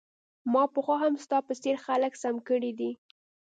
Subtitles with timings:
[0.53, 2.91] ما پخوا هم ستا په څیر خلک سم کړي دي